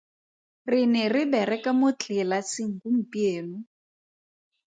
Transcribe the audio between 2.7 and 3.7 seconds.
gompieno.